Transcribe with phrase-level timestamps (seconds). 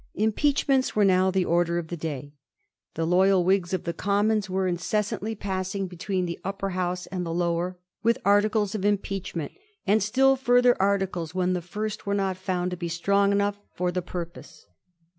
[0.17, 2.33] Lnpeachments were now the order of the day.
[2.95, 7.31] The loyal Whigs of the Commons were incessantly passing between the Upper House and the
[7.31, 9.51] Lower with articles of impeachment,
[9.85, 13.91] and still fiirther articles when the first were not found to be strong enough for
[13.91, 14.65] the purpose.